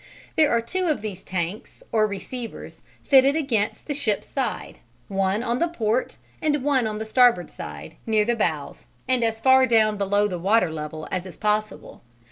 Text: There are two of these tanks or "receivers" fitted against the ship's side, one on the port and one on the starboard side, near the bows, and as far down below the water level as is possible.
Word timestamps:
There 0.35 0.49
are 0.51 0.61
two 0.63 0.87
of 0.87 1.01
these 1.03 1.21
tanks 1.23 1.83
or 1.91 2.07
"receivers" 2.07 2.81
fitted 3.03 3.35
against 3.35 3.85
the 3.85 3.93
ship's 3.93 4.27
side, 4.27 4.79
one 5.09 5.43
on 5.43 5.59
the 5.59 5.67
port 5.67 6.17
and 6.41 6.63
one 6.63 6.87
on 6.87 6.97
the 6.97 7.05
starboard 7.05 7.51
side, 7.51 7.97
near 8.07 8.25
the 8.25 8.35
bows, 8.35 8.87
and 9.07 9.23
as 9.23 9.39
far 9.39 9.67
down 9.67 9.97
below 9.97 10.27
the 10.27 10.39
water 10.39 10.71
level 10.73 11.07
as 11.11 11.27
is 11.27 11.37
possible. 11.37 12.01